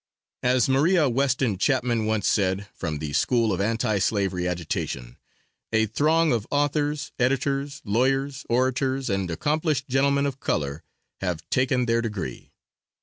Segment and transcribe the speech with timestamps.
[0.41, 5.17] As Maria Weston Chapman once said, from the school of anti slavery agitation
[5.71, 10.81] "a throng of authors, editors, lawyers, orators and accomplished gentlemen of color
[11.19, 12.51] have taken their degree!